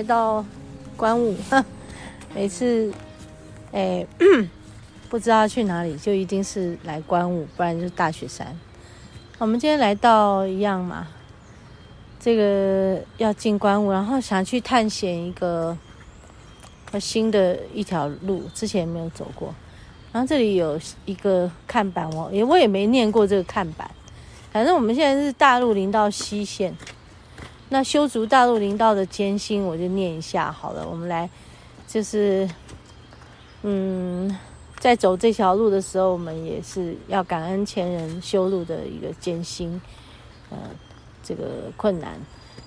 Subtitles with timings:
[0.00, 0.42] 来到
[0.96, 1.36] 关雾。
[2.34, 2.90] 每次，
[3.70, 4.06] 哎，
[5.10, 8.58] 不知道去哪里，就一定是来关雾，不然就是大雪山。
[9.36, 11.06] 我们今天来到一样嘛，
[12.18, 15.76] 这个要进关雾，然后想去探险一个
[16.98, 19.54] 新的一条路，之前没有走过。
[20.12, 23.90] 然后这里有一个看板，我也我也没念过这个看板。
[24.50, 26.74] 反正我们现在是大陆林道西线，
[27.70, 30.86] 那修筑大陆林道的艰辛，我就念一下好了。
[30.86, 31.30] 我们来。
[31.92, 32.48] 就是，
[33.62, 34.38] 嗯，
[34.78, 39.82] 在走这条路的时候，我们也是要感恩前人修路的一个艰辛，
[40.50, 40.56] 呃，
[41.24, 41.44] 这个
[41.76, 42.12] 困难。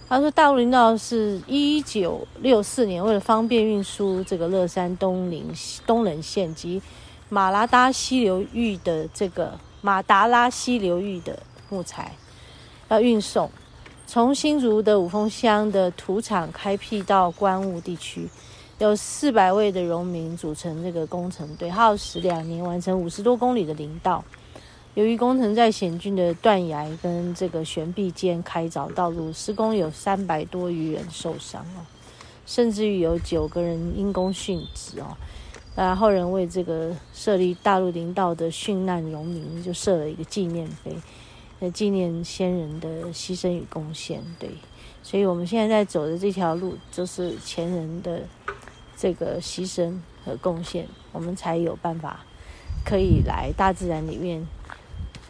[0.09, 5.49] 他说，大陆林道是一九六四年为了方便运输这个乐山东林
[5.87, 6.81] 东冷线及
[7.29, 12.11] 马拉达溪流域的这个马达拉溪流域的木材
[12.89, 13.49] 要运送，
[14.13, 18.29] 从新竹的五峰乡的土场开辟到关务地区。
[18.77, 24.23] 有四百位的农民组成这个工程队，耗时两年完成五十多公里的林道。
[24.93, 31.81] 由于工程在险峻的断崖跟这个悬壁间开凿道路，施工有三百多余人受伤哦，
[32.45, 35.17] 甚至于有九个人因公殉职哦。
[35.73, 40.95] 那后人为这个设立大陆林道的殉难农民就设了一个纪念碑，
[41.63, 44.21] 来纪念先人的牺牲与贡献。
[44.37, 44.49] 对，
[45.01, 48.21] 所以我们现在在走的这条路，就是前人的。
[48.95, 52.21] 这个牺牲和贡献，我们才有办法
[52.85, 54.47] 可以来大自然里面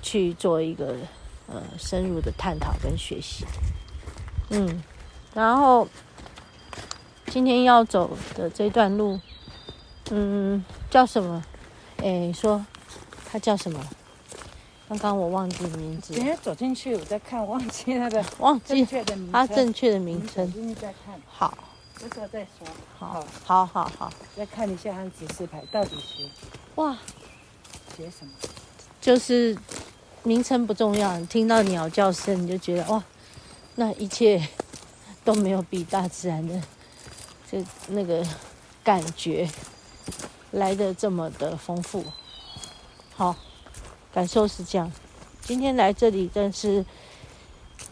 [0.01, 0.97] 去做一个
[1.47, 3.45] 呃深入的探讨跟学习。
[4.49, 4.83] 嗯，
[5.33, 5.87] 然后
[7.27, 9.19] 今天要走的这段路，
[10.11, 11.43] 嗯，叫什么？
[11.97, 12.63] 哎，说
[13.25, 13.79] 它叫什么？
[14.93, 16.13] 刚刚我忘记名字。
[16.13, 18.85] 等下走进去，我再看，忘记那个 忘记
[19.31, 20.75] 它正确的名称。
[21.27, 21.57] 好。
[21.99, 22.67] 到时候再说。
[22.99, 24.13] 好，好，好，好。
[24.35, 26.29] 再看一下它指示牌到底是
[26.75, 26.95] 哇，
[27.97, 28.31] 写什么？
[29.01, 29.57] 就是
[30.21, 33.03] 名称不重要，你听到鸟叫声你就觉得哇，
[33.75, 34.47] 那一切
[35.23, 36.61] 都没有比大自然的
[37.49, 38.23] 这那个
[38.83, 39.49] 感觉
[40.51, 42.03] 来的这么的丰富。
[43.15, 43.35] 好，
[44.13, 44.91] 感受是这样。
[45.41, 46.85] 今天来这里，真是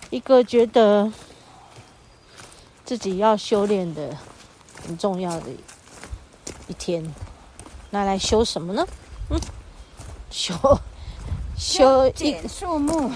[0.10, 1.12] 一个觉得。
[2.84, 4.18] 自己要修炼的
[4.84, 5.46] 很重要的
[6.68, 7.16] 一天，
[7.92, 8.86] 拿来修什么呢？
[9.30, 9.40] 嗯，
[10.30, 10.54] 修
[11.58, 13.10] 修剪树木，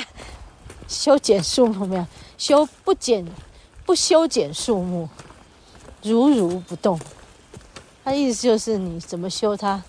[0.88, 2.06] 修剪树木没有？
[2.38, 3.26] 修不剪
[3.84, 5.10] 不修剪树木，
[6.02, 6.98] 如如不动。
[8.02, 9.82] 他意思就是你怎么修它，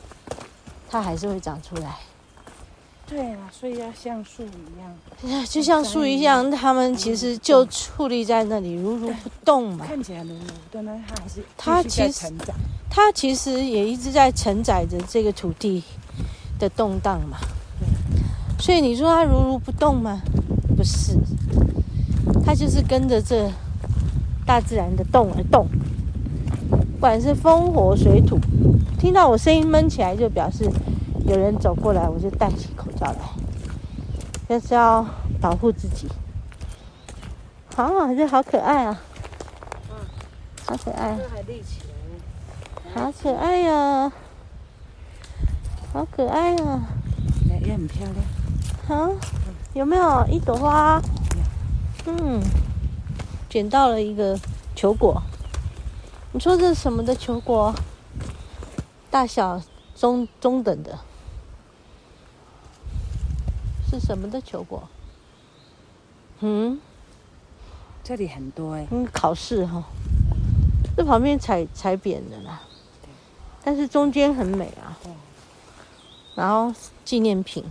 [0.89, 1.97] 它还是会长出来。
[3.09, 9.85] 对啊，所以要像树一样，就像树一样，他们其实就矗立在那里，如如不动嘛。
[9.87, 12.33] 看起来如如不动，但它还是它其实
[12.89, 15.81] 它其实也一直在承载着这个土地
[16.59, 17.37] 的动荡嘛。
[18.59, 20.21] 所以你说它如如不动吗？
[20.75, 21.17] 不是，
[22.45, 23.49] 它就是跟着这
[24.45, 25.65] 大自然的动而动。
[26.69, 28.37] 不管是风火水土，
[28.99, 30.69] 听到我声音闷起来，就表示。
[31.25, 33.19] 有人走过来，我就戴起口罩来，
[34.47, 35.05] 但是要
[35.39, 36.07] 保护自己。
[37.75, 39.01] 好，这好可爱啊！
[39.89, 39.95] 嗯，
[40.65, 41.17] 好可爱。
[41.29, 41.87] 还立起来。
[42.93, 44.11] 好可爱呀！
[45.93, 46.81] 好可爱呀！
[47.63, 48.15] 也很漂亮。
[48.87, 49.13] 好，
[49.73, 50.99] 有没有一朵花？
[52.05, 52.41] 嗯，
[53.49, 54.39] 捡到了一个
[54.75, 55.21] 球果。
[56.31, 57.75] 你说这是什么的球果？
[59.11, 59.61] 大小
[59.95, 60.97] 中中等的。
[63.89, 64.87] 是什么的球果？
[66.39, 66.79] 嗯，
[68.03, 68.85] 这里很多哎。
[68.91, 69.83] 嗯，考试哈，
[70.95, 72.61] 这旁边踩踩扁的啦。
[73.63, 74.97] 但是中间很美啊。
[76.35, 76.71] 然后
[77.03, 77.63] 纪念品，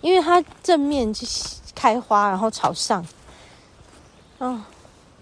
[0.00, 1.26] 因为它正面是
[1.74, 3.04] 开花，然后朝上。
[4.38, 4.62] 哦，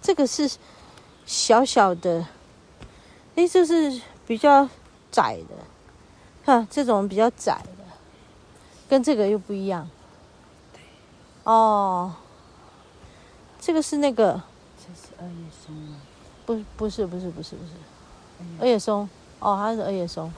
[0.02, 0.50] 这个是
[1.24, 2.26] 小小的，
[3.36, 4.68] 哎，这是比较
[5.10, 5.54] 窄的，
[6.44, 7.62] 哈，这种比较窄。
[8.88, 9.88] 跟这个又不一样，
[11.44, 12.12] 哦，
[13.60, 14.40] 这个是那个，
[14.78, 15.96] 这是二叶松吗？
[16.46, 17.72] 不，不是，不是，不是，不是，
[18.60, 19.08] 二叶松。
[19.40, 20.32] 哦，它是二叶松。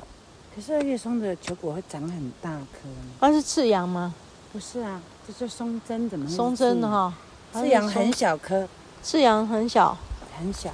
[0.54, 2.88] 可是二叶松的球果会长很大颗。
[3.20, 4.14] 它是赤杨吗？
[4.52, 6.28] 不是啊，这是松针，怎么？
[6.28, 7.14] 松针的哈，
[7.52, 8.66] 赤杨很小颗，
[9.02, 9.96] 赤杨很小，
[10.38, 10.72] 很小，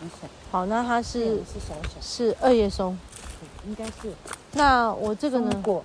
[0.00, 0.26] 很小。
[0.50, 2.98] 好，那它是是小小，是二叶松，
[3.66, 4.12] 应该是。
[4.52, 5.60] 那我这个呢？
[5.62, 5.84] 果，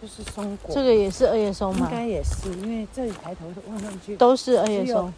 [0.00, 0.74] 就是松果。
[0.74, 1.88] 这个也是二叶松吗？
[1.90, 5.12] 应该也是，因为这里抬头望上去都是二叶松。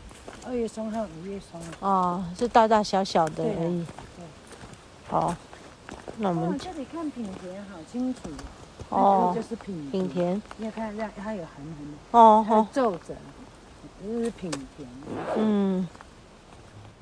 [0.46, 1.60] 二叶松和五叶松。
[1.80, 3.84] 哦，是大大小小的而已。
[4.16, 4.24] 对。
[5.08, 5.34] 好，
[6.16, 8.20] 那我们这里看品田好清楚。
[8.88, 10.42] 哦，就是品品田。
[10.56, 12.18] 你要看这样，它有横横的。
[12.18, 12.66] 哦哦。
[12.72, 13.14] 皱褶，
[14.02, 14.88] 这是品田。
[15.36, 15.86] 嗯。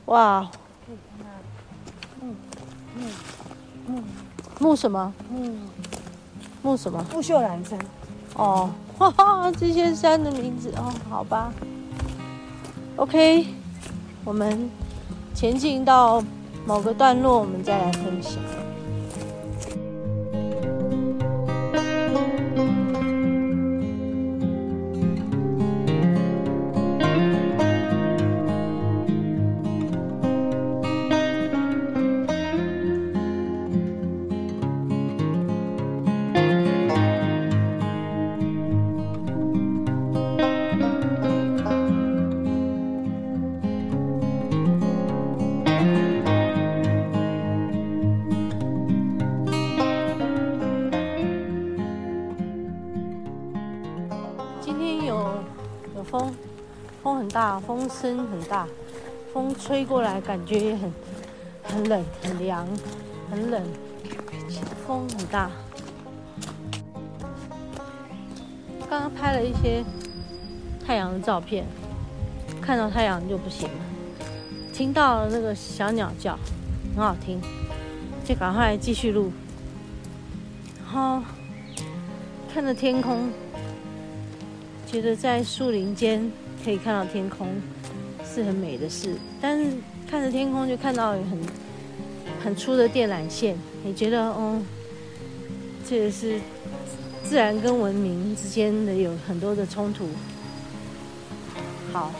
[0.06, 0.50] 哇。
[0.86, 1.30] 可以看到
[2.20, 2.34] 木
[2.96, 3.06] 木
[3.86, 4.04] 木
[4.58, 5.14] 木什么？
[5.30, 5.56] 木
[6.62, 7.04] 木什么？
[7.12, 7.78] 木秀兰山。
[8.34, 11.52] 哦，哈哈，这些山的名字哦，好吧。
[12.96, 13.46] OK，
[14.24, 14.70] 我们
[15.34, 16.22] 前进到
[16.66, 18.34] 某个段落，我们再来分享。
[54.60, 55.34] 今天有
[55.96, 56.34] 有风，
[57.02, 58.66] 风很大风声很大，
[59.32, 60.92] 风吹过来，感觉也很
[61.62, 62.66] 很冷，很凉，
[63.30, 63.62] 很冷，
[64.86, 65.50] 风很大。
[68.90, 69.84] 刚刚拍了一些
[70.84, 71.64] 太阳的照片，
[72.60, 73.84] 看到太阳就不行了。
[74.72, 76.38] 听到了那个小鸟叫，
[76.94, 77.40] 很好听，
[78.24, 79.30] 就赶快继续录。
[80.78, 81.22] 然后
[82.52, 83.30] 看着天空，
[84.90, 86.30] 觉得在树林间。
[86.64, 87.46] 可以看到天空
[88.24, 89.70] 是很美的事，但是
[90.10, 91.38] 看着天空就看到很
[92.42, 94.60] 很粗的电缆线，你觉得哦，
[95.88, 96.40] 这也是
[97.24, 100.08] 自然跟文明之间的有很多的冲突。
[101.92, 102.12] 好，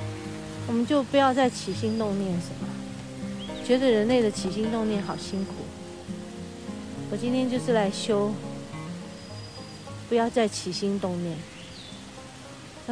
[0.69, 2.69] 我们就不要再起心动念什么，
[3.67, 5.53] 觉得人类的起心动念好辛苦。
[7.11, 8.33] 我今天就是来修，
[10.09, 11.37] 不要再起心动念，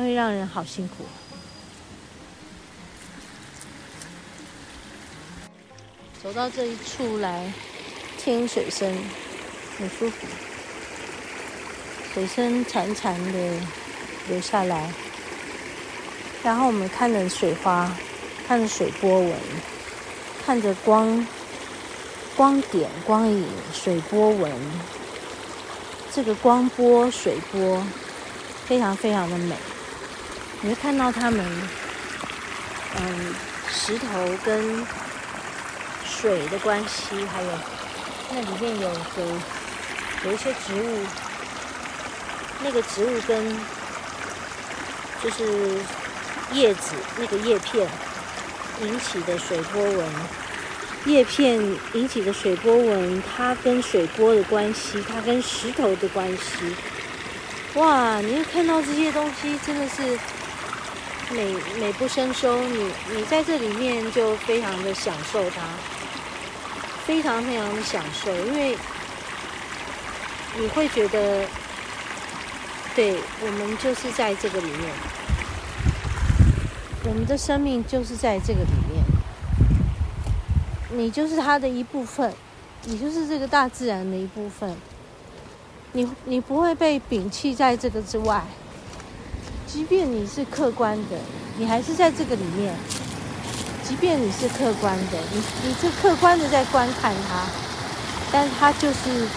[0.02, 1.04] 会让人好辛苦。
[6.22, 7.50] 走到这一处来，
[8.18, 8.94] 听水声，
[9.78, 10.26] 很舒服。
[12.12, 13.60] 水声潺潺的
[14.28, 14.90] 流下来，
[16.42, 17.90] 然后我们看着水花，
[18.46, 19.32] 看着水波纹，
[20.44, 21.26] 看着光
[22.36, 24.52] 光点、光影、水波纹，
[26.12, 27.82] 这个光波、水波
[28.66, 29.54] 非常非常的美。
[30.66, 31.46] 你会看到它们，
[32.98, 33.34] 嗯，
[33.70, 34.06] 石头
[34.44, 34.84] 跟。
[36.04, 37.48] 水的关系，还有
[38.32, 39.40] 那里面有有
[40.24, 41.06] 有一些植物，
[42.64, 43.54] 那个植物跟
[45.22, 45.78] 就是
[46.52, 47.86] 叶子那个叶片
[48.80, 50.08] 引起的水波纹，
[51.04, 51.60] 叶片
[51.92, 56.74] 引起的水波纹，它跟水波的关系，它跟石头的关系，
[57.74, 58.20] 哇！
[58.20, 60.18] 你会看到这些东西，真的是
[61.30, 62.60] 美美不胜收。
[62.62, 65.62] 你你在这里面就非常的享受它。
[67.06, 68.76] 非常非常的享受，因为
[70.58, 71.46] 你会觉得，
[72.96, 74.92] 对，我们就是在这个里面，
[77.04, 79.04] 我们的生命就是在这个里面，
[80.98, 82.34] 你就是它的一部分，
[82.86, 84.76] 你就是这个大自然的一部分，
[85.92, 88.42] 你你不会被摒弃在这个之外，
[89.76, 91.18] 即便你是客观的，
[91.58, 92.74] 你还是在这个里面。
[93.84, 97.44] 即便你是客观的，你你是客观的在观看它，
[98.32, 99.28] 但是它就是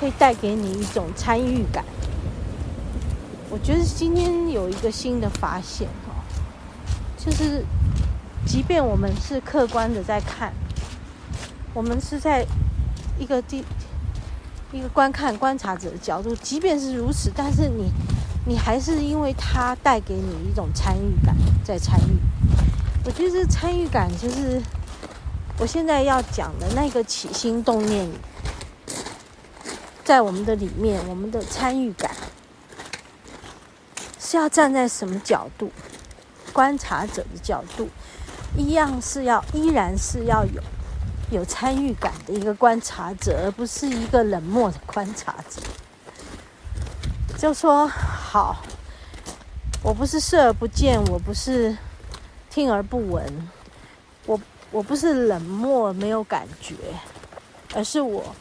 [0.00, 1.84] 会带给你一种参与感。
[3.48, 6.18] 我觉得今天有一个新的发现哦，
[7.16, 7.64] 就是
[8.44, 10.52] 即便我们是客观的在看，
[11.72, 12.44] 我们是在
[13.16, 13.64] 一个地
[14.72, 17.92] 一个观看观察者的角度，即便是如此，但是你
[18.48, 22.16] 你还是因为它带给你一种参与感，在参与。
[23.04, 24.58] 我觉得参与感就是
[25.58, 28.08] 我现在要讲的那个起心动念，
[30.02, 32.10] 在我们的里面，我们的参与感
[34.18, 35.70] 是要站在什么角度？
[36.50, 37.90] 观察者的角度，
[38.56, 40.62] 一样是要依然是要有
[41.30, 45.60] 有参与感的一个观察者，而不是一个冷漠的观察者。
[47.38, 48.56] 就说好，
[49.80, 51.78] 我不是视而不见，我不是
[52.50, 53.48] 听而不闻，
[54.26, 54.38] 我
[54.72, 56.74] 我不是冷漠没有感觉，
[57.74, 58.34] 而是我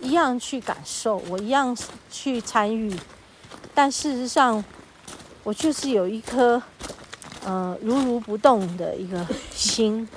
[0.00, 1.76] 一样去感受，我一样
[2.10, 2.98] 去参与，
[3.74, 4.64] 但事实上，
[5.44, 6.62] 我就是有一颗
[7.44, 10.08] 呃如如不动的一个心，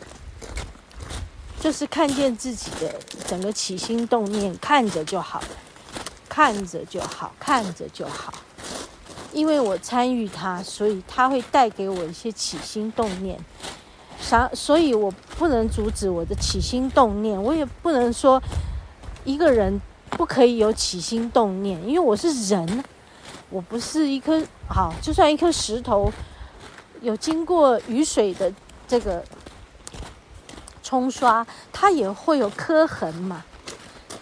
[1.59, 2.95] 就是看见自己的
[3.27, 5.47] 整个起心动念，看着就好了。
[6.39, 8.33] 看着就好，看着就好，
[9.33, 13.37] 因为我参与它，所以它会带给我一些起心动念。
[14.21, 14.49] 啥？
[14.53, 18.41] 所以我不能阻止我的起心动念，我也不能说
[19.25, 19.81] 一个人
[20.11, 22.85] 不可以有起心动念，因为我是人，
[23.49, 26.09] 我不是一颗好，就算一颗石头，
[27.01, 28.49] 有经过雨水的
[28.87, 29.21] 这个
[30.81, 33.43] 冲刷，它也会有刻痕嘛。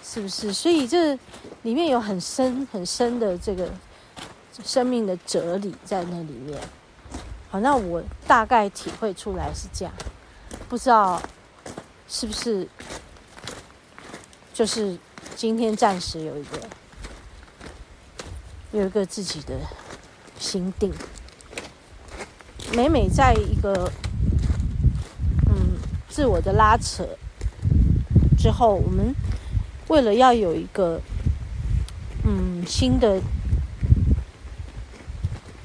[0.09, 0.53] 是不是？
[0.53, 1.19] 所以这
[1.63, 3.69] 里面有很深很深的这个
[4.63, 6.59] 生命的哲理在那里面。
[7.49, 9.93] 好，那我大概体会出来是这样，
[10.67, 11.21] 不知道
[12.07, 12.67] 是不是
[14.53, 14.97] 就是
[15.35, 16.59] 今天暂时有一个
[18.71, 19.59] 有一个自己的
[20.39, 20.93] 心定。
[22.73, 23.91] 每每在一个
[25.49, 25.77] 嗯
[26.09, 27.07] 自我的拉扯
[28.37, 29.13] 之后，我们。
[29.87, 30.99] 为了要有一个
[32.67, 33.19] 新的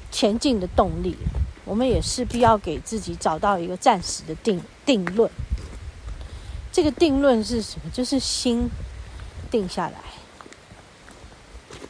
[0.09, 1.15] 前进的动力，
[1.65, 5.29] 我们也势必要给自己找到一个暂时的定定论。
[6.71, 7.91] 这个定论是什么？
[7.91, 8.69] 就是心
[9.51, 9.95] 定下来。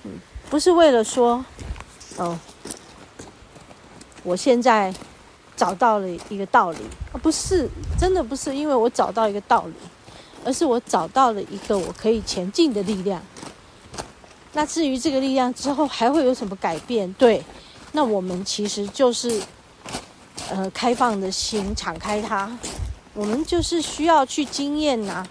[0.04, 1.46] 嗯，不是为了说
[2.18, 2.38] 哦，
[4.24, 4.94] 我现在
[5.56, 6.80] 找到了一个道理，
[7.22, 9.74] 不是，真的不是，因为我找到一个道理。
[10.46, 13.22] 而是我找到了一个我可以前进的力量。
[14.54, 17.12] 那至于这个力量之后还会有什么改变？
[17.14, 17.44] 对，
[17.92, 19.42] 那我们其实就是
[20.50, 22.58] 呃开放的心，敞开它。
[23.14, 25.26] 我们就是需要去经验呐，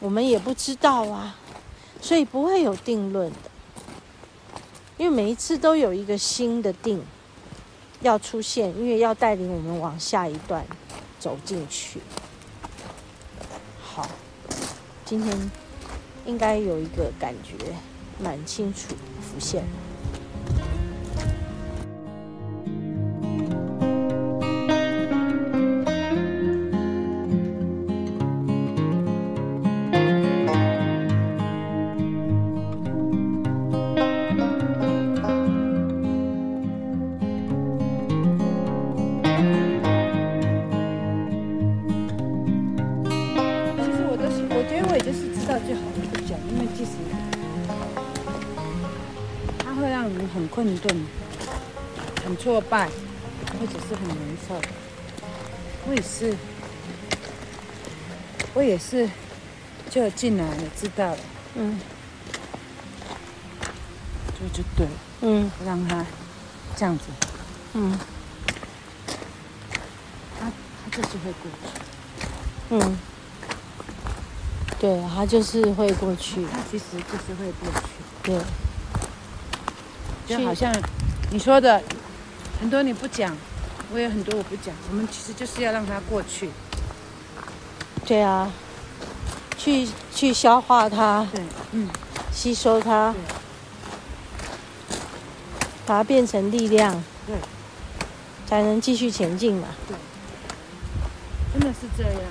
[0.00, 1.36] 我们也不知道啊，
[2.00, 3.38] 所以不会有定论的。
[4.96, 7.02] 因为每一次都有一个新的定
[8.00, 10.64] 要出现，因为要带领我们往下一段
[11.18, 12.00] 走进去。
[13.82, 14.08] 好。
[15.04, 15.50] 今天
[16.24, 17.54] 应该有一个感觉
[18.22, 19.81] 蛮清楚浮现。
[52.62, 52.88] 很挫败，
[53.58, 54.16] 或者是很难
[54.46, 54.60] 受。
[55.86, 56.36] 我也是，
[58.54, 59.08] 我也是，
[59.90, 61.18] 就进来了，知道了。
[61.56, 61.78] 嗯，
[64.38, 64.86] 就就对，
[65.22, 66.06] 嗯，让他
[66.76, 67.04] 这样子，
[67.74, 67.98] 嗯，
[70.38, 70.46] 他
[70.84, 71.66] 他就是会过去，
[72.70, 72.96] 嗯，
[74.78, 77.88] 对，他就是会过去，他其实就是会过去，
[78.22, 78.38] 对。
[80.24, 80.72] 就好像
[81.30, 81.82] 你说的
[82.62, 83.36] 很多你不讲，
[83.92, 84.72] 我有很多我不讲。
[84.88, 86.48] 我们其实就是要让它过去。
[88.06, 88.48] 对啊，
[89.58, 91.42] 去去消化它，对，
[91.72, 91.88] 嗯，
[92.32, 93.12] 吸收它，
[95.84, 97.34] 把它变成力量，对，
[98.46, 99.66] 才能继续前进嘛。
[99.88, 99.96] 对，
[101.52, 102.22] 真的是这样。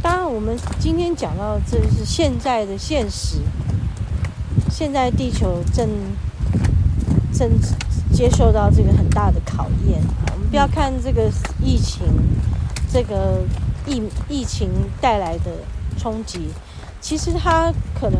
[0.00, 3.38] 当然，我们今天讲到这是现在的现实。
[4.70, 5.88] 现在地球正
[7.32, 7.50] 正
[8.18, 10.00] 接受到这个很大的考验！
[10.32, 11.30] 我们不要看这个
[11.62, 12.04] 疫情，
[12.92, 13.44] 这个
[13.86, 14.68] 疫疫情
[15.00, 15.52] 带来的
[15.96, 16.48] 冲击，
[17.00, 18.18] 其实它可能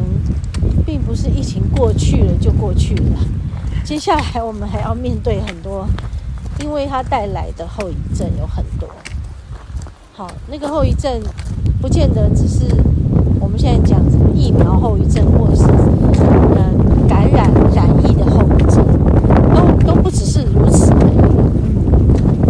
[0.86, 3.18] 并不是疫情过去了就过去了。
[3.84, 5.88] 接下来我们还要面对很多，
[6.60, 8.88] 因为它带来的后遗症有很多。
[10.12, 11.20] 好，那个后遗症
[11.82, 12.72] 不见得只是。
[13.40, 18.84] 我们现在讲什么疫苗后遗症，或者是呃感染染疫的后遗症，
[19.54, 21.06] 都都不只是如此的。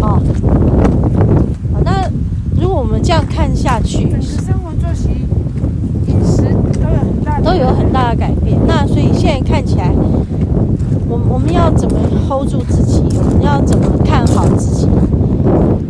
[0.01, 0.19] 哦，
[1.73, 2.09] 好，那
[2.59, 3.23] 如果我们这样
[3.79, 5.09] 看下去，生活作息、
[6.07, 6.43] 饮食
[6.73, 8.59] 都有很大都有很大的改变。
[8.67, 9.93] 那所以现在看起来，
[11.07, 13.01] 我我们要怎么 hold 住自己？
[13.17, 14.87] 我们要怎么看好自己？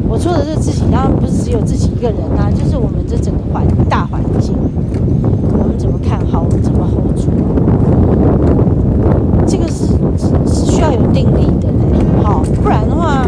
[0.08, 4.53] 我说的是自己，当然不是只有自己一个人啊，就是我们这整个环大环境，
[5.58, 6.41] 我们怎么看好？
[6.41, 7.27] 我们怎么 hold 住？
[9.48, 9.88] 这个是
[10.48, 13.25] 是需要有定力的嘞，好，不然的话，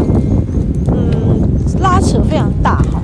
[0.92, 1.50] 嗯，
[1.82, 3.02] 拉扯非常大哈，